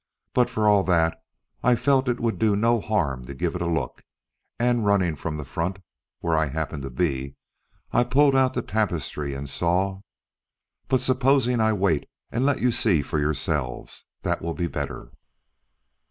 [0.33, 1.21] But for all that
[1.61, 4.01] I felt it would do no harm to give it a look,
[4.57, 5.77] and running from the front,
[6.21, 7.35] where I happened to be,
[7.93, 10.01] I pulled out the tapestry and saw
[10.87, 14.05] but supposing I wait and let you see for yourselves.
[14.23, 15.11] That will be better."